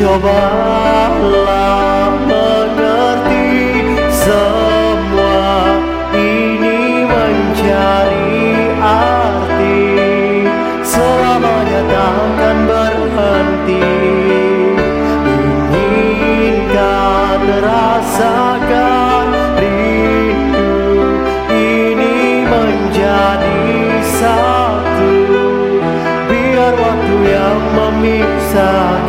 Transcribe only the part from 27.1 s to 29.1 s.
yang memisah